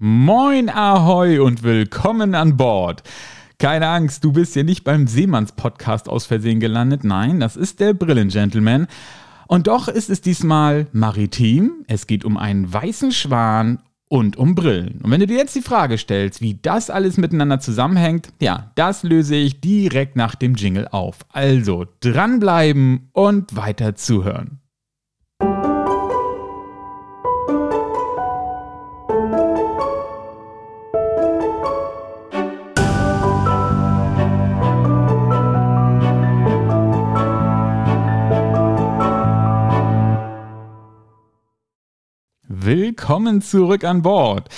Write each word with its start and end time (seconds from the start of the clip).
Moin 0.00 0.70
Ahoi 0.70 1.40
und 1.40 1.64
willkommen 1.64 2.36
an 2.36 2.56
Bord. 2.56 3.02
Keine 3.58 3.88
Angst, 3.88 4.22
du 4.22 4.30
bist 4.30 4.54
hier 4.54 4.62
nicht 4.62 4.84
beim 4.84 5.08
Seemanns-Podcast 5.08 6.08
aus 6.08 6.24
Versehen 6.24 6.60
gelandet. 6.60 7.02
Nein, 7.02 7.40
das 7.40 7.56
ist 7.56 7.80
der 7.80 7.94
Brillengentleman. 7.94 8.86
Und 9.48 9.66
doch 9.66 9.88
ist 9.88 10.08
es 10.08 10.20
diesmal 10.20 10.86
maritim. 10.92 11.84
Es 11.88 12.06
geht 12.06 12.24
um 12.24 12.36
einen 12.36 12.72
weißen 12.72 13.10
Schwan 13.10 13.80
und 14.08 14.36
um 14.36 14.54
Brillen. 14.54 15.00
Und 15.02 15.10
wenn 15.10 15.18
du 15.18 15.26
dir 15.26 15.38
jetzt 15.38 15.56
die 15.56 15.62
Frage 15.62 15.98
stellst, 15.98 16.40
wie 16.40 16.60
das 16.62 16.90
alles 16.90 17.16
miteinander 17.16 17.58
zusammenhängt, 17.58 18.28
ja, 18.40 18.70
das 18.76 19.02
löse 19.02 19.34
ich 19.34 19.60
direkt 19.60 20.14
nach 20.14 20.36
dem 20.36 20.54
Jingle 20.54 20.86
auf. 20.86 21.26
Also 21.32 21.86
dranbleiben 21.98 23.08
und 23.14 23.56
weiter 23.56 23.96
zuhören. 23.96 24.60
Willkommen 42.68 43.40
zurück 43.40 43.82
an 43.82 44.02
Bord. 44.02 44.50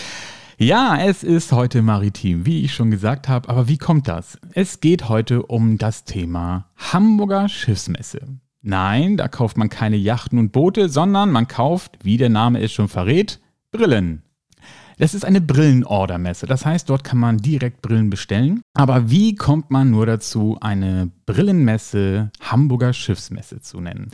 Ja, 0.58 0.98
es 1.00 1.22
ist 1.22 1.52
heute 1.52 1.80
maritim, 1.80 2.44
wie 2.44 2.64
ich 2.64 2.74
schon 2.74 2.90
gesagt 2.90 3.28
habe, 3.28 3.48
aber 3.48 3.68
wie 3.68 3.78
kommt 3.78 4.08
das? 4.08 4.36
Es 4.52 4.80
geht 4.80 5.08
heute 5.08 5.44
um 5.44 5.78
das 5.78 6.02
Thema 6.02 6.66
Hamburger 6.76 7.48
Schiffsmesse. 7.48 8.26
Nein, 8.62 9.16
da 9.16 9.28
kauft 9.28 9.56
man 9.56 9.68
keine 9.68 9.94
Yachten 9.94 10.40
und 10.40 10.50
Boote, 10.50 10.88
sondern 10.88 11.30
man 11.30 11.46
kauft, 11.46 12.00
wie 12.02 12.16
der 12.16 12.30
Name 12.30 12.60
es 12.60 12.72
schon 12.72 12.88
verrät, 12.88 13.38
Brillen. 13.70 14.24
Das 15.00 15.14
ist 15.14 15.24
eine 15.24 15.40
Brillenordermesse. 15.40 16.44
Das 16.44 16.66
heißt, 16.66 16.90
dort 16.90 17.04
kann 17.04 17.16
man 17.16 17.38
direkt 17.38 17.80
Brillen 17.80 18.10
bestellen. 18.10 18.60
Aber 18.74 19.08
wie 19.10 19.34
kommt 19.34 19.70
man 19.70 19.90
nur 19.90 20.04
dazu, 20.04 20.58
eine 20.60 21.10
Brillenmesse 21.24 22.30
Hamburger 22.38 22.92
Schiffsmesse 22.92 23.62
zu 23.62 23.80
nennen? 23.80 24.10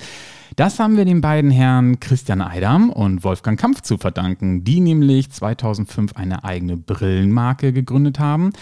Das 0.54 0.78
haben 0.78 0.96
wir 0.96 1.04
den 1.04 1.20
beiden 1.20 1.50
Herren 1.50 1.98
Christian 1.98 2.40
Eidam 2.40 2.90
und 2.90 3.24
Wolfgang 3.24 3.58
Kampf 3.58 3.80
zu 3.80 3.98
verdanken, 3.98 4.62
die 4.62 4.78
nämlich 4.78 5.28
2005 5.32 6.12
eine 6.14 6.44
eigene 6.44 6.76
Brillenmarke 6.76 7.72
gegründet 7.72 8.20
haben 8.20 8.52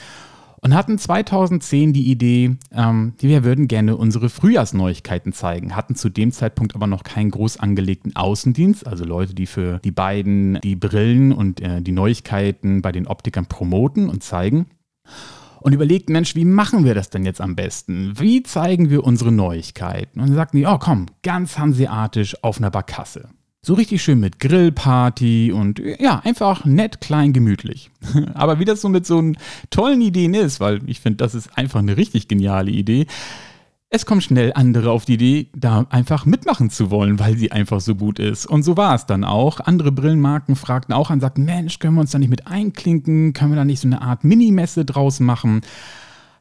und 0.65 0.75
hatten 0.75 0.99
2010 0.99 1.93
die 1.93 2.11
Idee, 2.11 2.57
ähm, 2.73 3.13
wir 3.19 3.45
würden 3.45 3.69
gerne 3.69 3.99
unsere 3.99 4.31
Frühjahrsneuigkeiten 4.31 5.35
zeigen, 5.35 5.77
hatten 5.77 5.95
zu 5.95 6.09
dem 6.09 6.33
Zeitpunkt 6.33 6.75
aber 6.75 6.87
noch 6.87 7.05
keinen 7.05 7.31
groß 7.31 7.61
angelegten 7.61 8.17
Außendienst, 8.17 8.87
also 8.87 9.05
Leute, 9.05 9.35
die 9.35 9.45
für 9.45 9.79
die 9.85 9.91
beiden 9.91 10.59
die 10.63 10.75
Brillen 10.75 11.33
und 11.33 11.61
äh, 11.61 11.83
die 11.83 11.93
Neuigkeiten 11.93 12.81
bei 12.81 12.93
den 12.93 13.07
Optikern 13.07 13.45
promoten 13.45 14.09
und 14.09 14.23
zeigen. 14.23 14.67
Und 15.61 15.75
überlegt, 15.75 16.09
Mensch, 16.09 16.35
wie 16.35 16.47
machen 16.47 16.85
wir 16.85 16.95
das 16.95 17.11
denn 17.11 17.27
jetzt 17.27 17.43
am 17.43 17.57
besten? 17.57 18.19
Wie 18.19 18.43
zeigen 18.43 18.89
wir 18.89 19.05
unsere 19.05 19.33
Neuigkeiten? 19.33 20.21
Und 20.21 20.29
dann 20.29 20.37
sagten 20.37 20.57
die, 20.57 20.67
oh 20.67 20.79
komm, 20.79 21.07
ganz 21.23 21.59
hanseatisch 21.59 22.43
auf 22.43 22.57
einer 22.59 22.71
Barkasse. 22.71 23.29
So 23.67 23.73
richtig 23.73 24.03
schön 24.03 24.21
mit 24.21 24.41
Grillparty 24.41 25.51
und 25.51 25.81
ja, 25.99 26.21
einfach 26.23 26.67
nett, 26.67 27.01
klein, 27.01 27.33
gemütlich. 27.33 27.91
Aber 28.35 28.59
wie 28.59 28.67
das 28.67 28.83
so 28.83 28.91
mit 28.91 29.07
so 29.07 29.33
tollen 29.71 30.03
Ideen 30.03 30.35
ist, 30.35 30.61
weil 30.61 30.81
ich 30.87 31.01
finde, 31.01 31.17
das 31.17 31.35
ist 31.35 31.57
einfach 31.57 31.79
eine 31.79 31.97
richtig 31.97 32.29
geniale 32.29 32.71
Idee. 32.71 33.07
Es 33.89 34.05
kommen 34.05 34.21
schnell 34.21 34.53
andere 34.55 34.91
auf 34.91 35.07
die 35.07 35.15
Idee, 35.15 35.47
da 35.57 35.87
einfach 35.89 36.27
mitmachen 36.27 36.69
zu 36.69 36.91
wollen, 36.91 37.19
weil 37.19 37.39
sie 37.39 37.53
einfach 37.53 37.81
so 37.81 37.95
gut 37.95 38.19
ist. 38.19 38.45
Und 38.45 38.65
so 38.65 38.77
war 38.77 38.95
es 38.97 39.07
dann 39.07 39.25
auch. 39.25 39.61
Andere 39.61 39.93
Brillenmarken 39.93 40.57
fragten 40.57 40.93
auch 40.93 41.09
an, 41.09 41.21
sagten, 41.21 41.47
Mensch, 41.47 41.79
können 41.79 41.95
wir 41.95 42.03
uns 42.03 42.11
da 42.11 42.19
nicht 42.19 42.29
mit 42.29 42.47
einklinken? 42.47 43.33
Können 43.33 43.53
wir 43.53 43.57
da 43.57 43.65
nicht 43.65 43.81
so 43.81 43.89
eine 43.89 44.03
Art 44.03 44.25
Minimesse 44.25 44.85
draus 44.85 45.21
machen? 45.21 45.63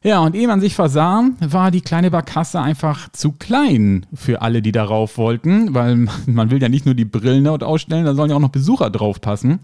Ja, 0.06 0.20
und 0.20 0.36
ehe 0.36 0.46
man 0.46 0.60
sich 0.60 0.74
versah, 0.74 1.24
war 1.40 1.70
die 1.70 1.80
kleine 1.80 2.10
Barkasse 2.10 2.60
einfach 2.60 3.08
zu 3.12 3.32
klein 3.32 4.04
für 4.12 4.42
alle, 4.42 4.60
die 4.60 4.70
darauf 4.70 5.16
wollten, 5.16 5.72
weil 5.72 5.96
man 6.26 6.50
will 6.50 6.60
ja 6.60 6.68
nicht 6.68 6.84
nur 6.84 6.94
die 6.94 7.06
Brillen 7.06 7.44
dort 7.44 7.64
ausstellen, 7.64 8.04
da 8.04 8.14
sollen 8.14 8.28
ja 8.28 8.36
auch 8.36 8.40
noch 8.40 8.50
Besucher 8.50 8.90
drauf 8.90 9.22
passen. 9.22 9.60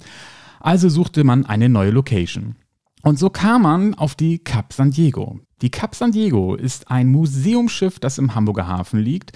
Also 0.58 0.88
suchte 0.88 1.24
man 1.24 1.44
eine 1.44 1.68
neue 1.68 1.90
Location. 1.90 2.56
Und 3.02 3.18
so 3.18 3.28
kam 3.28 3.62
man 3.62 3.94
auf 3.94 4.14
die 4.14 4.38
Cap 4.38 4.72
San 4.72 4.90
Diego. 4.90 5.40
Die 5.60 5.70
Cap 5.70 5.94
San 5.94 6.12
Diego 6.12 6.54
ist 6.54 6.90
ein 6.90 7.10
Museumsschiff, 7.10 7.98
das 7.98 8.16
im 8.16 8.34
Hamburger 8.34 8.66
Hafen 8.66 9.00
liegt. 9.00 9.32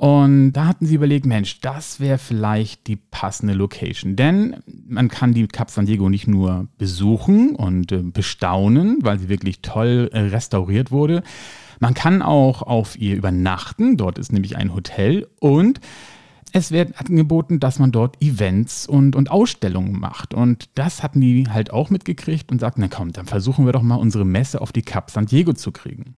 Und 0.00 0.52
da 0.52 0.64
hatten 0.64 0.86
sie 0.86 0.94
überlegt, 0.94 1.26
Mensch, 1.26 1.60
das 1.60 2.00
wäre 2.00 2.16
vielleicht 2.16 2.86
die 2.86 2.96
passende 2.96 3.52
Location. 3.52 4.16
Denn 4.16 4.56
man 4.88 5.08
kann 5.08 5.34
die 5.34 5.46
Cap 5.46 5.70
San 5.70 5.84
Diego 5.84 6.08
nicht 6.08 6.26
nur 6.26 6.68
besuchen 6.78 7.54
und 7.54 7.92
äh, 7.92 7.98
bestaunen, 8.02 8.96
weil 9.02 9.18
sie 9.18 9.28
wirklich 9.28 9.60
toll 9.60 10.08
äh, 10.14 10.20
restauriert 10.20 10.90
wurde. 10.90 11.22
Man 11.80 11.92
kann 11.92 12.22
auch 12.22 12.62
auf 12.62 12.98
ihr 12.98 13.14
übernachten. 13.14 13.98
Dort 13.98 14.16
ist 14.16 14.32
nämlich 14.32 14.56
ein 14.56 14.72
Hotel 14.72 15.28
und 15.38 15.80
es 16.54 16.72
wird 16.72 16.98
angeboten, 16.98 17.60
dass 17.60 17.78
man 17.78 17.92
dort 17.92 18.22
Events 18.22 18.86
und, 18.86 19.14
und 19.14 19.30
Ausstellungen 19.30 20.00
macht. 20.00 20.32
Und 20.32 20.70
das 20.76 21.02
hatten 21.02 21.20
die 21.20 21.50
halt 21.50 21.74
auch 21.74 21.90
mitgekriegt 21.90 22.50
und 22.50 22.58
sagten, 22.58 22.80
na 22.80 22.88
komm, 22.88 23.12
dann 23.12 23.26
versuchen 23.26 23.66
wir 23.66 23.74
doch 23.74 23.82
mal 23.82 23.96
unsere 23.96 24.24
Messe 24.24 24.62
auf 24.62 24.72
die 24.72 24.80
Cap 24.80 25.10
San 25.10 25.26
Diego 25.26 25.52
zu 25.52 25.72
kriegen. 25.72 26.14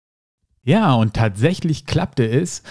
Ja, 0.64 0.92
und 0.92 1.14
tatsächlich 1.14 1.86
klappte 1.86 2.28
es. 2.28 2.62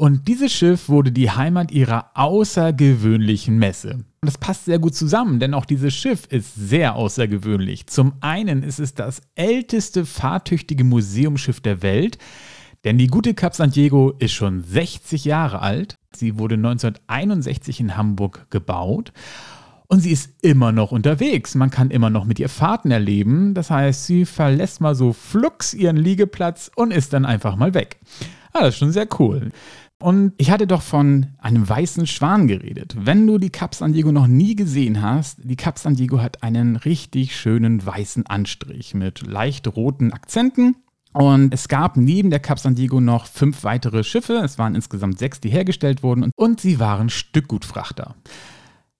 Und 0.00 0.28
dieses 0.28 0.52
Schiff 0.52 0.88
wurde 0.88 1.10
die 1.10 1.28
Heimat 1.28 1.72
ihrer 1.72 2.12
außergewöhnlichen 2.14 3.58
Messe. 3.58 3.94
Und 3.94 4.04
das 4.22 4.38
passt 4.38 4.66
sehr 4.66 4.78
gut 4.78 4.94
zusammen, 4.94 5.40
denn 5.40 5.54
auch 5.54 5.64
dieses 5.64 5.92
Schiff 5.92 6.24
ist 6.28 6.54
sehr 6.54 6.94
außergewöhnlich. 6.94 7.88
Zum 7.88 8.12
einen 8.20 8.62
ist 8.62 8.78
es 8.78 8.94
das 8.94 9.22
älteste 9.34 10.06
fahrtüchtige 10.06 10.84
Museumsschiff 10.84 11.60
der 11.60 11.82
Welt, 11.82 12.16
denn 12.84 12.96
die 12.96 13.08
gute 13.08 13.34
Cap 13.34 13.56
San 13.56 13.72
Diego 13.72 14.12
ist 14.20 14.34
schon 14.34 14.62
60 14.62 15.24
Jahre 15.24 15.62
alt. 15.62 15.96
Sie 16.14 16.38
wurde 16.38 16.54
1961 16.54 17.80
in 17.80 17.96
Hamburg 17.96 18.46
gebaut. 18.50 19.12
Und 19.88 19.98
sie 19.98 20.12
ist 20.12 20.30
immer 20.42 20.70
noch 20.70 20.92
unterwegs. 20.92 21.56
Man 21.56 21.70
kann 21.70 21.90
immer 21.90 22.10
noch 22.10 22.24
mit 22.24 22.38
ihr 22.38 22.50
Fahrten 22.50 22.92
erleben. 22.92 23.52
Das 23.52 23.70
heißt, 23.70 24.06
sie 24.06 24.26
verlässt 24.26 24.80
mal 24.80 24.94
so 24.94 25.12
flugs 25.12 25.74
ihren 25.74 25.96
Liegeplatz 25.96 26.70
und 26.76 26.92
ist 26.92 27.14
dann 27.14 27.24
einfach 27.24 27.56
mal 27.56 27.74
weg. 27.74 27.98
Ah, 28.52 28.60
das 28.60 28.74
ist 28.74 28.78
schon 28.78 28.92
sehr 28.92 29.08
cool. 29.18 29.50
Und 30.00 30.32
ich 30.36 30.50
hatte 30.52 30.68
doch 30.68 30.82
von 30.82 31.26
einem 31.38 31.68
weißen 31.68 32.06
Schwan 32.06 32.46
geredet. 32.46 32.94
Wenn 32.96 33.26
du 33.26 33.38
die 33.38 33.50
Cap 33.50 33.74
San 33.74 33.92
Diego 33.92 34.12
noch 34.12 34.28
nie 34.28 34.54
gesehen 34.54 35.02
hast, 35.02 35.40
die 35.42 35.56
Cap 35.56 35.78
San 35.78 35.96
Diego 35.96 36.20
hat 36.20 36.42
einen 36.44 36.76
richtig 36.76 37.36
schönen 37.36 37.84
weißen 37.84 38.26
Anstrich 38.26 38.94
mit 38.94 39.26
leicht 39.26 39.66
roten 39.66 40.12
Akzenten. 40.12 40.76
Und 41.12 41.52
es 41.52 41.66
gab 41.66 41.96
neben 41.96 42.30
der 42.30 42.38
Cap 42.38 42.60
San 42.60 42.76
Diego 42.76 43.00
noch 43.00 43.26
fünf 43.26 43.64
weitere 43.64 44.04
Schiffe. 44.04 44.34
Es 44.44 44.56
waren 44.56 44.76
insgesamt 44.76 45.18
sechs, 45.18 45.40
die 45.40 45.48
hergestellt 45.48 46.04
wurden. 46.04 46.30
Und 46.36 46.60
sie 46.60 46.78
waren 46.78 47.08
Stückgutfrachter. 47.08 48.14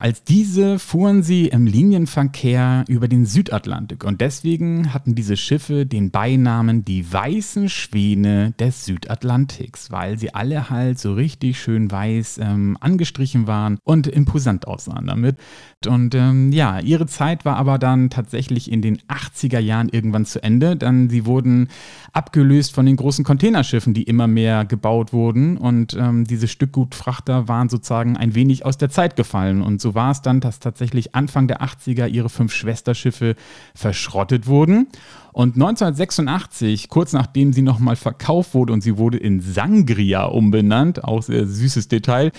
Als 0.01 0.23
diese 0.23 0.79
fuhren 0.79 1.25
sie 1.25 1.49
im 1.49 1.67
Linienverkehr 1.67 2.85
über 2.87 3.09
den 3.09 3.27
Südatlantik 3.27 4.05
und 4.05 4.21
deswegen 4.21 4.95
hatten 4.95 5.17
diese 5.17 5.37
Schiffe 5.37 5.87
den 5.87 6.13
Beinamen 6.13 6.85
die 6.85 7.13
weißen 7.13 7.69
Schwäne 7.69 8.53
des 8.61 8.85
Südatlantiks, 8.85 9.91
weil 9.91 10.17
sie 10.17 10.33
alle 10.33 10.71
halt 10.71 11.01
so 11.01 11.15
richtig 11.15 11.61
schön 11.61 11.91
weiß 11.91 12.39
ähm, 12.41 12.77
angestrichen 12.79 13.49
waren 13.49 13.79
und 13.83 14.07
imposant 14.07 14.69
aussahen 14.69 15.09
damit. 15.09 15.37
Und 15.85 16.15
ähm, 16.15 16.53
ja, 16.53 16.79
ihre 16.79 17.07
Zeit 17.07 17.45
war 17.45 17.57
aber 17.57 17.79
dann 17.79 18.09
tatsächlich 18.09 18.71
in 18.71 18.83
den 18.83 18.99
80er 19.09 19.59
Jahren 19.59 19.89
irgendwann 19.89 20.27
zu 20.27 20.41
Ende, 20.41 20.77
dann 20.77 21.11
sie 21.11 21.27
wurden 21.27 21.71
abgelöst 22.13 22.73
von 22.73 22.87
den 22.87 22.95
großen 22.95 23.25
Containerschiffen, 23.25 23.95
die 23.95 24.05
immer 24.05 24.29
mehr 24.29 24.65
gebaut 24.65 25.13
wurden 25.13 25.57
und 25.57 25.97
ähm, 25.99 26.25
diese 26.25 26.47
Stückgutfrachter 26.47 27.49
waren 27.49 27.69
sozusagen 27.69 28.17
ein 28.17 28.37
wenig 28.37 28.65
aus 28.65 28.79
der 28.79 28.91
Zeit 28.91 29.17
gefallen 29.17 29.61
und 29.61 29.81
so 29.81 29.88
so 29.88 29.94
war 29.94 30.10
es 30.10 30.21
dann, 30.21 30.41
dass 30.41 30.60
tatsächlich 30.60 31.15
Anfang 31.15 31.49
der 31.49 31.62
80er 31.62 32.09
ihre 32.09 32.28
fünf 32.28 32.53
Schwesterschiffe 32.53 33.37
verschrottet 33.75 34.46
wurden. 34.46 34.88
Und 35.32 35.55
1986, 35.55 36.90
kurz 36.90 37.14
nachdem 37.14 37.55
sie 37.55 37.62
nochmal 37.62 37.96
verkauft 37.96 38.52
wurde 38.52 38.75
und 38.75 38.82
sie 38.82 38.99
wurde 38.99 39.17
in 39.17 39.40
Sangria 39.40 40.25
umbenannt, 40.25 41.05
auch 41.05 41.23
sehr 41.23 41.46
süßes 41.46 41.88
Detail, 41.88 42.32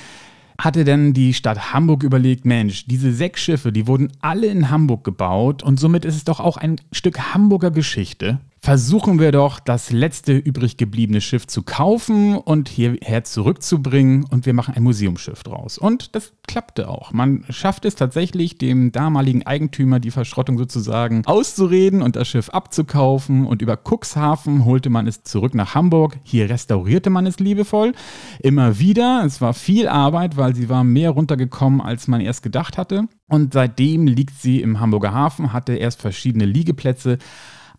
hatte 0.59 0.83
denn 0.83 1.13
die 1.13 1.33
Stadt 1.33 1.73
Hamburg 1.73 2.03
überlegt, 2.03 2.45
Mensch, 2.45 2.85
diese 2.85 3.11
sechs 3.11 3.41
Schiffe, 3.41 3.71
die 3.71 3.87
wurden 3.87 4.11
alle 4.21 4.45
in 4.45 4.69
Hamburg 4.69 5.03
gebaut 5.03 5.63
und 5.63 5.79
somit 5.79 6.05
ist 6.05 6.17
es 6.17 6.25
doch 6.25 6.39
auch 6.39 6.57
ein 6.57 6.79
Stück 6.91 7.33
Hamburger 7.33 7.71
Geschichte. 7.71 8.39
Versuchen 8.61 9.19
wir 9.19 9.31
doch, 9.31 9.59
das 9.59 9.91
letzte 9.91 10.33
übrig 10.33 10.77
gebliebene 10.77 11.21
Schiff 11.21 11.47
zu 11.47 11.63
kaufen 11.63 12.35
und 12.35 12.67
hierher 12.67 13.23
zurückzubringen 13.23 14.25
und 14.29 14.45
wir 14.45 14.53
machen 14.53 14.73
ein 14.75 14.83
Museumsschiff 14.83 15.43
draus. 15.43 15.77
Und 15.77 16.15
das 16.15 16.33
klappte 16.47 16.89
auch. 16.89 17.13
Man 17.13 17.45
schafft 17.49 17.85
es 17.85 17.95
tatsächlich, 17.95 18.57
dem 18.57 18.91
damaligen 18.91 19.45
Eigentümer 19.45 19.99
die 19.99 20.11
Verschrottung 20.11 20.57
sozusagen 20.57 21.25
auszureden 21.25 22.01
und 22.01 22.15
das 22.15 22.27
Schiff 22.27 22.49
abzukaufen 22.49 23.45
und 23.45 23.61
über 23.61 23.77
Cuxhaven 23.77 24.65
holte 24.65 24.89
man 24.89 25.07
es 25.07 25.23
zurück 25.23 25.55
nach 25.55 25.75
Hamburg. 25.75 26.17
Hier 26.23 26.49
restaurierte 26.49 27.09
man 27.09 27.25
es 27.25 27.39
liebevoll. 27.39 27.93
Immer 28.39 28.79
wieder. 28.79 29.23
Es 29.25 29.39
war 29.39 29.53
viel 29.53 29.87
Arbeit, 29.87 30.35
weil 30.35 30.55
sie 30.55 30.69
war 30.69 30.83
mehr 30.83 31.11
runtergekommen, 31.11 31.81
als 31.81 32.07
man 32.07 32.19
erst 32.19 32.43
gedacht 32.43 32.77
hatte. 32.77 33.07
Und 33.29 33.53
seitdem 33.53 34.07
liegt 34.07 34.35
sie 34.39 34.61
im 34.61 34.79
Hamburger 34.79 35.13
Hafen, 35.13 35.53
hatte 35.53 35.75
erst 35.75 36.01
verschiedene 36.01 36.45
Liegeplätze 36.45 37.19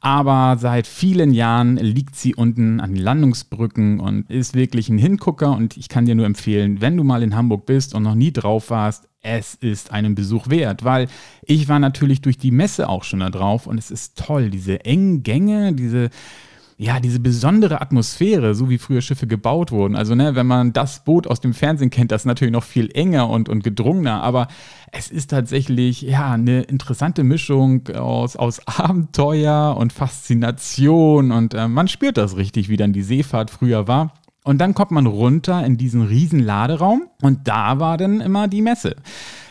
aber 0.00 0.56
seit 0.58 0.86
vielen 0.86 1.32
Jahren 1.32 1.76
liegt 1.76 2.16
sie 2.16 2.34
unten 2.34 2.80
an 2.80 2.94
den 2.94 3.02
Landungsbrücken 3.02 4.00
und 4.00 4.30
ist 4.30 4.54
wirklich 4.54 4.88
ein 4.88 4.98
Hingucker. 4.98 5.52
Und 5.52 5.76
ich 5.76 5.88
kann 5.88 6.06
dir 6.06 6.14
nur 6.14 6.26
empfehlen, 6.26 6.80
wenn 6.80 6.96
du 6.96 7.04
mal 7.04 7.22
in 7.22 7.36
Hamburg 7.36 7.66
bist 7.66 7.94
und 7.94 8.02
noch 8.02 8.14
nie 8.14 8.32
drauf 8.32 8.70
warst, 8.70 9.08
es 9.22 9.54
ist 9.54 9.92
einen 9.92 10.14
Besuch 10.14 10.48
wert, 10.48 10.82
weil 10.82 11.06
ich 11.42 11.68
war 11.68 11.78
natürlich 11.78 12.22
durch 12.22 12.38
die 12.38 12.50
Messe 12.50 12.88
auch 12.88 13.04
schon 13.04 13.20
da 13.20 13.28
drauf 13.28 13.66
und 13.66 13.76
es 13.76 13.90
ist 13.90 14.16
toll, 14.16 14.48
diese 14.48 14.84
engen 14.86 15.22
Gänge, 15.22 15.74
diese 15.74 16.08
ja, 16.82 16.98
diese 16.98 17.20
besondere 17.20 17.82
Atmosphäre, 17.82 18.54
so 18.54 18.70
wie 18.70 18.78
früher 18.78 19.02
Schiffe 19.02 19.26
gebaut 19.26 19.70
wurden. 19.70 19.94
Also, 19.94 20.14
ne, 20.14 20.34
wenn 20.34 20.46
man 20.46 20.72
das 20.72 21.04
Boot 21.04 21.26
aus 21.26 21.38
dem 21.38 21.52
Fernsehen 21.52 21.90
kennt, 21.90 22.10
das 22.10 22.22
ist 22.22 22.26
natürlich 22.26 22.54
noch 22.54 22.64
viel 22.64 22.90
enger 22.94 23.28
und, 23.28 23.50
und 23.50 23.62
gedrungener, 23.62 24.22
aber 24.22 24.48
es 24.90 25.10
ist 25.10 25.28
tatsächlich, 25.28 26.00
ja, 26.00 26.32
eine 26.32 26.62
interessante 26.62 27.22
Mischung 27.22 27.86
aus, 27.88 28.34
aus 28.34 28.66
Abenteuer 28.66 29.76
und 29.76 29.92
Faszination 29.92 31.32
und 31.32 31.52
äh, 31.52 31.68
man 31.68 31.86
spürt 31.86 32.16
das 32.16 32.38
richtig, 32.38 32.70
wie 32.70 32.78
dann 32.78 32.94
die 32.94 33.02
Seefahrt 33.02 33.50
früher 33.50 33.86
war. 33.86 34.14
Und 34.42 34.58
dann 34.58 34.72
kommt 34.72 34.90
man 34.90 35.06
runter 35.06 35.64
in 35.66 35.76
diesen 35.76 36.02
riesen 36.02 36.40
Laderaum 36.40 37.02
und 37.20 37.46
da 37.46 37.78
war 37.78 37.98
dann 37.98 38.22
immer 38.22 38.48
die 38.48 38.62
Messe. 38.62 38.96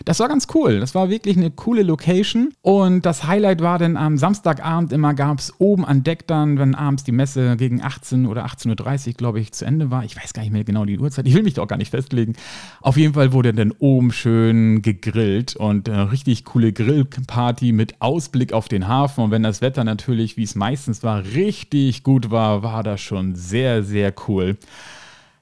Das 0.05 0.19
war 0.19 0.27
ganz 0.27 0.47
cool. 0.55 0.79
Das 0.79 0.95
war 0.95 1.09
wirklich 1.09 1.37
eine 1.37 1.51
coole 1.51 1.83
Location. 1.83 2.53
Und 2.61 3.05
das 3.05 3.27
Highlight 3.27 3.61
war 3.61 3.77
dann 3.77 3.97
am 3.97 4.17
Samstagabend 4.17 4.91
immer 4.91 5.13
gab 5.13 5.37
es 5.39 5.53
oben 5.59 5.85
an 5.85 6.03
Deck 6.03 6.25
dann, 6.25 6.57
wenn 6.57 6.73
abends 6.73 7.03
die 7.03 7.11
Messe 7.11 7.57
gegen 7.57 7.83
18 7.83 8.25
oder 8.25 8.45
18.30 8.45 9.09
Uhr, 9.09 9.13
glaube 9.13 9.39
ich, 9.39 9.51
zu 9.51 9.65
Ende 9.65 9.91
war. 9.91 10.03
Ich 10.03 10.15
weiß 10.15 10.33
gar 10.33 10.41
nicht 10.41 10.51
mehr 10.51 10.63
genau 10.63 10.85
die 10.85 10.97
Uhrzeit. 10.97 11.27
Ich 11.27 11.35
will 11.35 11.43
mich 11.43 11.53
doch 11.53 11.67
gar 11.67 11.77
nicht 11.77 11.91
festlegen. 11.91 12.33
Auf 12.81 12.97
jeden 12.97 13.13
Fall 13.13 13.33
wurde 13.33 13.53
dann 13.53 13.71
oben 13.77 14.11
schön 14.11 14.81
gegrillt 14.81 15.55
und 15.55 15.87
eine 15.87 16.11
richtig 16.11 16.45
coole 16.45 16.73
Grillparty 16.73 17.71
mit 17.71 18.01
Ausblick 18.01 18.53
auf 18.53 18.67
den 18.67 18.87
Hafen. 18.87 19.25
Und 19.25 19.31
wenn 19.31 19.43
das 19.43 19.61
Wetter 19.61 19.83
natürlich, 19.83 20.37
wie 20.37 20.43
es 20.43 20.55
meistens 20.55 21.03
war, 21.03 21.23
richtig 21.23 22.03
gut 22.03 22.31
war, 22.31 22.63
war 22.63 22.81
das 22.81 23.01
schon 23.01 23.35
sehr, 23.35 23.83
sehr 23.83 24.13
cool. 24.27 24.57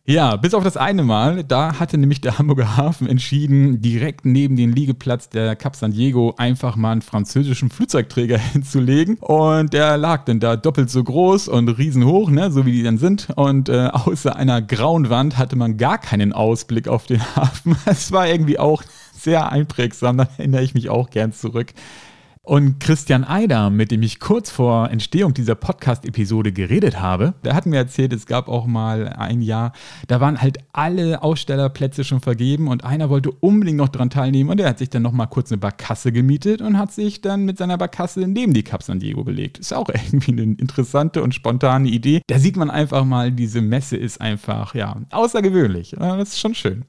Ja, 0.09 0.37
bis 0.37 0.53
auf 0.53 0.63
das 0.63 0.77
eine 0.77 1.03
Mal, 1.03 1.43
da 1.43 1.79
hatte 1.79 1.97
nämlich 1.97 2.21
der 2.21 2.39
Hamburger 2.39 2.77
Hafen 2.77 3.09
entschieden, 3.09 3.81
direkt 3.81 4.23
neben 4.23 4.55
den 4.55 4.71
Liegeplatz 4.71 5.27
der 5.27 5.57
Cap 5.57 5.75
San 5.75 5.91
Diego 5.91 6.33
einfach 6.37 6.77
mal 6.77 6.93
einen 6.93 7.01
französischen 7.01 7.69
Flugzeugträger 7.69 8.37
hinzulegen. 8.53 9.17
Und 9.17 9.73
der 9.73 9.97
lag 9.97 10.23
dann 10.23 10.39
da 10.39 10.55
doppelt 10.55 10.89
so 10.89 11.03
groß 11.03 11.49
und 11.49 11.67
riesenhoch, 11.67 12.29
ne, 12.29 12.49
so 12.51 12.65
wie 12.65 12.71
die 12.71 12.83
dann 12.83 12.97
sind. 12.97 13.27
Und 13.35 13.67
äh, 13.67 13.87
außer 13.91 14.33
einer 14.33 14.61
grauen 14.61 15.09
Wand 15.09 15.37
hatte 15.37 15.57
man 15.57 15.75
gar 15.75 15.97
keinen 15.97 16.31
Ausblick 16.31 16.87
auf 16.87 17.05
den 17.05 17.19
Hafen. 17.35 17.75
Es 17.85 18.13
war 18.13 18.29
irgendwie 18.29 18.59
auch 18.59 18.83
sehr 19.11 19.51
einprägsam, 19.51 20.19
da 20.19 20.29
erinnere 20.37 20.63
ich 20.63 20.73
mich 20.73 20.89
auch 20.89 21.09
gern 21.09 21.33
zurück. 21.33 21.73
Und 22.47 22.79
Christian 22.79 23.25
Eider, 23.25 23.69
mit 23.69 23.91
dem 23.91 24.01
ich 24.03 24.21
kurz 24.21 24.49
vor 24.49 24.89
Entstehung 24.89 25.33
dieser 25.33 25.55
Podcast-Episode 25.55 26.53
geredet 26.53 26.97
habe, 26.97 27.33
der 27.43 27.53
hat 27.53 27.65
mir 27.65 27.75
erzählt, 27.75 28.13
es 28.13 28.25
gab 28.25 28.47
auch 28.47 28.65
mal 28.65 29.09
ein 29.09 29.41
Jahr, 29.41 29.73
da 30.07 30.21
waren 30.21 30.41
halt 30.41 30.59
alle 30.71 31.23
Ausstellerplätze 31.23 32.05
schon 32.05 32.21
vergeben 32.21 32.69
und 32.69 32.85
einer 32.85 33.09
wollte 33.09 33.31
unbedingt 33.31 33.75
noch 33.75 33.89
dran 33.89 34.09
teilnehmen 34.09 34.49
und 34.49 34.61
er 34.61 34.69
hat 34.69 34.79
sich 34.79 34.89
dann 34.89 35.01
noch 35.01 35.11
mal 35.11 35.25
kurz 35.25 35.51
eine 35.51 35.57
Barkasse 35.57 36.13
gemietet 36.13 36.61
und 36.61 36.77
hat 36.77 36.93
sich 36.93 37.19
dann 37.19 37.43
mit 37.43 37.57
seiner 37.57 37.77
Barkasse 37.77 38.21
neben 38.21 38.53
die 38.53 38.63
Cap 38.63 38.81
San 38.81 39.01
Diego 39.01 39.25
gelegt. 39.25 39.57
Ist 39.57 39.73
auch 39.73 39.89
irgendwie 39.93 40.31
eine 40.31 40.43
interessante 40.43 41.23
und 41.23 41.35
spontane 41.35 41.89
Idee. 41.89 42.21
Da 42.27 42.39
sieht 42.39 42.55
man 42.55 42.69
einfach 42.69 43.03
mal, 43.03 43.29
diese 43.29 43.59
Messe 43.59 43.97
ist 43.97 44.21
einfach, 44.21 44.73
ja, 44.73 44.95
außergewöhnlich. 45.11 45.97
Das 45.99 46.29
ist 46.29 46.39
schon 46.39 46.55
schön. 46.55 46.85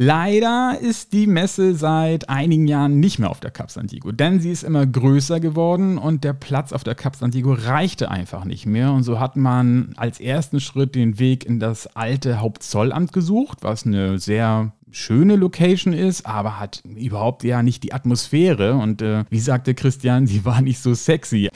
Leider 0.00 0.78
ist 0.80 1.12
die 1.12 1.26
Messe 1.26 1.74
seit 1.74 2.28
einigen 2.28 2.68
Jahren 2.68 3.00
nicht 3.00 3.18
mehr 3.18 3.30
auf 3.30 3.40
der 3.40 3.50
Cap 3.50 3.68
San 3.68 3.88
Diego, 3.88 4.12
denn 4.12 4.38
sie 4.38 4.52
ist 4.52 4.62
immer 4.62 4.86
größer 4.86 5.40
geworden 5.40 5.98
und 5.98 6.22
der 6.22 6.34
Platz 6.34 6.72
auf 6.72 6.84
der 6.84 6.94
Cap 6.94 7.16
San 7.16 7.32
Diego 7.32 7.52
reichte 7.52 8.08
einfach 8.08 8.44
nicht 8.44 8.64
mehr. 8.64 8.92
Und 8.92 9.02
so 9.02 9.18
hat 9.18 9.34
man 9.34 9.94
als 9.96 10.20
ersten 10.20 10.60
Schritt 10.60 10.94
den 10.94 11.18
Weg 11.18 11.44
in 11.44 11.58
das 11.58 11.96
alte 11.96 12.40
Hauptzollamt 12.40 13.12
gesucht, 13.12 13.58
was 13.62 13.86
eine 13.86 14.20
sehr 14.20 14.70
schöne 14.92 15.34
Location 15.34 15.92
ist, 15.92 16.26
aber 16.26 16.60
hat 16.60 16.80
überhaupt 16.84 17.42
ja 17.42 17.64
nicht 17.64 17.82
die 17.82 17.92
Atmosphäre. 17.92 18.74
Und 18.74 19.02
äh, 19.02 19.24
wie 19.30 19.40
sagte 19.40 19.74
Christian, 19.74 20.28
sie 20.28 20.44
war 20.44 20.62
nicht 20.62 20.78
so 20.78 20.94
sexy. 20.94 21.50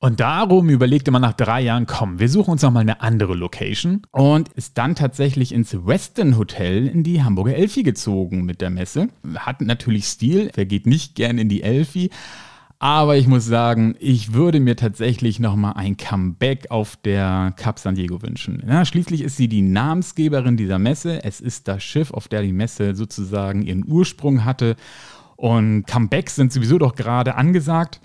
Und 0.00 0.20
darum 0.20 0.68
überlegte 0.68 1.10
man 1.10 1.22
nach 1.22 1.32
drei 1.32 1.62
Jahren, 1.62 1.86
komm, 1.86 2.18
wir 2.18 2.28
suchen 2.28 2.52
uns 2.52 2.62
nochmal 2.62 2.82
eine 2.82 3.00
andere 3.00 3.34
Location 3.34 4.02
und 4.10 4.50
ist 4.50 4.76
dann 4.76 4.94
tatsächlich 4.94 5.52
ins 5.52 5.74
Weston 5.86 6.36
Hotel 6.36 6.86
in 6.86 7.02
die 7.02 7.22
Hamburger 7.22 7.54
Elfi 7.54 7.82
gezogen 7.82 8.44
mit 8.44 8.60
der 8.60 8.68
Messe. 8.68 9.08
Hat 9.36 9.62
natürlich 9.62 10.04
Stil, 10.04 10.50
wer 10.54 10.66
geht 10.66 10.86
nicht 10.86 11.14
gern 11.14 11.38
in 11.38 11.48
die 11.48 11.62
Elfi, 11.62 12.10
aber 12.84 13.16
ich 13.16 13.26
muss 13.26 13.46
sagen, 13.46 13.94
ich 13.98 14.34
würde 14.34 14.60
mir 14.60 14.76
tatsächlich 14.76 15.40
nochmal 15.40 15.72
ein 15.76 15.96
Comeback 15.96 16.70
auf 16.70 16.96
der 16.96 17.54
Cap 17.56 17.78
San 17.78 17.94
Diego 17.94 18.20
wünschen. 18.20 18.62
Ja, 18.68 18.84
schließlich 18.84 19.22
ist 19.22 19.38
sie 19.38 19.48
die 19.48 19.62
Namensgeberin 19.62 20.58
dieser 20.58 20.78
Messe. 20.78 21.24
Es 21.24 21.40
ist 21.40 21.66
das 21.66 21.82
Schiff, 21.82 22.10
auf 22.10 22.28
der 22.28 22.42
die 22.42 22.52
Messe 22.52 22.94
sozusagen 22.94 23.62
ihren 23.62 23.86
Ursprung 23.86 24.44
hatte. 24.44 24.76
Und 25.36 25.86
Comebacks 25.86 26.36
sind 26.36 26.52
sowieso 26.52 26.76
doch 26.76 26.94
gerade 26.94 27.36
angesagt. 27.36 28.00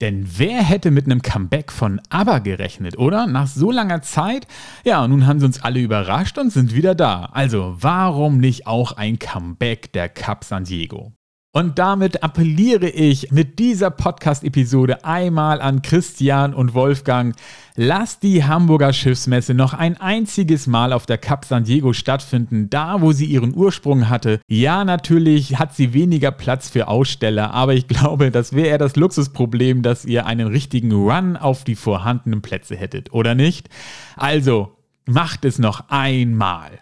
Denn 0.00 0.24
wer 0.36 0.62
hätte 0.62 0.92
mit 0.92 1.06
einem 1.06 1.22
Comeback 1.22 1.72
von 1.72 2.00
ABBA 2.08 2.38
gerechnet, 2.38 2.98
oder? 2.98 3.26
Nach 3.26 3.48
so 3.48 3.72
langer 3.72 4.00
Zeit? 4.00 4.46
Ja, 4.84 5.06
nun 5.08 5.26
haben 5.26 5.40
sie 5.40 5.46
uns 5.46 5.60
alle 5.62 5.80
überrascht 5.80 6.38
und 6.38 6.50
sind 6.50 6.72
wieder 6.72 6.94
da. 6.94 7.30
Also 7.32 7.74
warum 7.80 8.38
nicht 8.38 8.68
auch 8.68 8.92
ein 8.92 9.18
Comeback 9.18 9.92
der 9.92 10.08
Cup 10.08 10.44
San 10.44 10.62
Diego? 10.64 11.17
Und 11.52 11.78
damit 11.78 12.22
appelliere 12.22 12.90
ich 12.90 13.32
mit 13.32 13.58
dieser 13.58 13.90
Podcast-Episode 13.90 15.02
einmal 15.06 15.62
an 15.62 15.80
Christian 15.80 16.52
und 16.52 16.74
Wolfgang. 16.74 17.34
Lasst 17.74 18.22
die 18.22 18.44
Hamburger 18.44 18.92
Schiffsmesse 18.92 19.54
noch 19.54 19.72
ein 19.72 19.98
einziges 19.98 20.66
Mal 20.66 20.92
auf 20.92 21.06
der 21.06 21.16
Cap 21.16 21.46
San 21.46 21.64
Diego 21.64 21.94
stattfinden, 21.94 22.68
da 22.68 23.00
wo 23.00 23.12
sie 23.12 23.24
ihren 23.24 23.56
Ursprung 23.56 24.10
hatte. 24.10 24.40
Ja, 24.46 24.84
natürlich 24.84 25.58
hat 25.58 25.74
sie 25.74 25.94
weniger 25.94 26.32
Platz 26.32 26.68
für 26.68 26.86
Aussteller, 26.86 27.54
aber 27.54 27.72
ich 27.72 27.88
glaube, 27.88 28.30
das 28.30 28.52
wäre 28.52 28.68
eher 28.68 28.78
das 28.78 28.96
Luxusproblem, 28.96 29.80
dass 29.80 30.04
ihr 30.04 30.26
einen 30.26 30.48
richtigen 30.48 30.92
Run 30.92 31.38
auf 31.38 31.64
die 31.64 31.76
vorhandenen 31.76 32.42
Plätze 32.42 32.76
hättet, 32.76 33.14
oder 33.14 33.34
nicht? 33.34 33.70
Also, 34.16 34.76
macht 35.06 35.46
es 35.46 35.58
noch 35.58 35.88
einmal. 35.88 36.78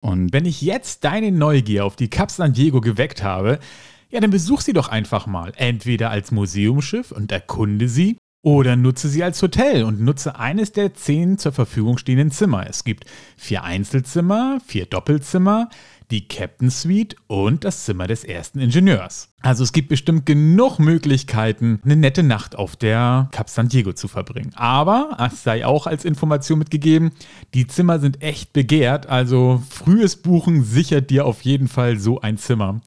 Und 0.00 0.32
wenn 0.32 0.44
ich 0.44 0.62
jetzt 0.62 1.04
deine 1.04 1.32
Neugier 1.32 1.84
auf 1.84 1.96
die 1.96 2.08
Cap 2.08 2.30
San 2.30 2.52
Diego 2.52 2.80
geweckt 2.80 3.22
habe, 3.22 3.58
ja, 4.10 4.20
dann 4.20 4.30
besuch 4.30 4.60
sie 4.60 4.72
doch 4.72 4.88
einfach 4.88 5.26
mal. 5.26 5.52
Entweder 5.56 6.10
als 6.10 6.30
Museumsschiff 6.30 7.12
und 7.12 7.30
erkunde 7.32 7.88
sie, 7.88 8.16
oder 8.42 8.76
nutze 8.76 9.08
sie 9.08 9.24
als 9.24 9.42
Hotel 9.42 9.82
und 9.82 10.00
nutze 10.00 10.38
eines 10.38 10.72
der 10.72 10.94
zehn 10.94 11.38
zur 11.38 11.52
Verfügung 11.52 11.98
stehenden 11.98 12.30
Zimmer. 12.30 12.66
Es 12.68 12.84
gibt 12.84 13.04
vier 13.36 13.64
Einzelzimmer, 13.64 14.60
vier 14.64 14.86
Doppelzimmer, 14.86 15.68
die 16.10 16.26
Captain 16.26 16.70
Suite 16.70 17.16
und 17.26 17.64
das 17.64 17.84
Zimmer 17.84 18.06
des 18.06 18.24
ersten 18.24 18.60
Ingenieurs. 18.60 19.28
Also 19.40 19.62
es 19.62 19.72
gibt 19.72 19.88
bestimmt 19.88 20.26
genug 20.26 20.78
Möglichkeiten, 20.78 21.80
eine 21.84 21.96
nette 21.96 22.22
Nacht 22.22 22.56
auf 22.56 22.76
der 22.76 23.28
Cap 23.30 23.48
San 23.48 23.68
Diego 23.68 23.92
zu 23.92 24.08
verbringen. 24.08 24.52
Aber, 24.54 25.16
es 25.30 25.42
sei 25.42 25.66
auch 25.66 25.86
als 25.86 26.04
Information 26.04 26.58
mitgegeben, 26.58 27.12
die 27.54 27.66
Zimmer 27.66 27.98
sind 27.98 28.22
echt 28.22 28.52
begehrt, 28.52 29.06
also 29.06 29.62
frühes 29.68 30.16
Buchen 30.16 30.64
sichert 30.64 31.10
dir 31.10 31.26
auf 31.26 31.42
jeden 31.42 31.68
Fall 31.68 31.98
so 31.98 32.20
ein 32.20 32.38
Zimmer. 32.38 32.80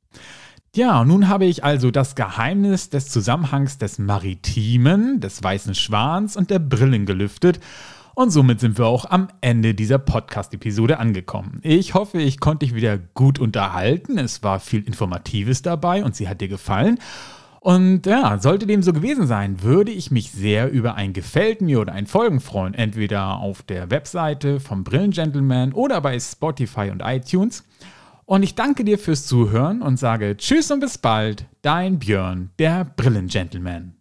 Ja, 0.73 1.03
nun 1.03 1.27
habe 1.27 1.45
ich 1.45 1.65
also 1.65 1.91
das 1.91 2.15
Geheimnis 2.15 2.89
des 2.89 3.09
Zusammenhangs 3.09 3.77
des 3.77 3.99
Maritimen, 3.99 5.19
des 5.19 5.43
Weißen 5.43 5.75
Schwans 5.75 6.37
und 6.37 6.49
der 6.49 6.59
Brillen 6.59 7.05
gelüftet 7.05 7.59
und 8.13 8.31
somit 8.31 8.59
sind 8.59 8.77
wir 8.77 8.87
auch 8.87 9.09
am 9.09 9.29
Ende 9.41 9.73
dieser 9.73 9.97
Podcast-Episode 9.97 10.99
angekommen. 10.99 11.59
Ich 11.63 11.93
hoffe, 11.93 12.21
ich 12.21 12.39
konnte 12.39 12.65
dich 12.65 12.75
wieder 12.75 12.97
gut 12.97 13.39
unterhalten. 13.39 14.17
Es 14.17 14.43
war 14.43 14.59
viel 14.59 14.83
Informatives 14.83 15.61
dabei 15.61 16.03
und 16.03 16.15
sie 16.15 16.27
hat 16.27 16.41
dir 16.41 16.47
gefallen. 16.49 16.99
Und 17.61 18.07
ja, 18.07 18.39
sollte 18.39 18.65
dem 18.65 18.81
so 18.81 18.91
gewesen 18.91 19.27
sein, 19.27 19.61
würde 19.61 19.91
ich 19.91 20.09
mich 20.09 20.31
sehr 20.31 20.71
über 20.71 20.95
ein 20.95 21.13
Gefällt 21.13 21.61
mir 21.61 21.79
oder 21.79 21.93
ein 21.93 22.07
Folgen 22.07 22.41
freuen. 22.41 22.73
Entweder 22.73 23.37
auf 23.37 23.61
der 23.61 23.91
Webseite 23.91 24.59
vom 24.59 24.83
Brillengentleman 24.83 25.71
oder 25.71 26.01
bei 26.01 26.19
Spotify 26.19 26.89
und 26.89 27.03
iTunes. 27.05 27.63
Und 28.25 28.41
ich 28.43 28.55
danke 28.55 28.83
dir 28.83 28.97
fürs 28.97 29.27
Zuhören 29.27 29.81
und 29.81 29.97
sage 29.97 30.35
Tschüss 30.37 30.71
und 30.71 30.79
bis 30.79 30.97
bald, 30.97 31.45
dein 31.61 31.99
Björn, 31.99 32.49
der 32.57 32.83
Brillengentleman. 32.83 34.00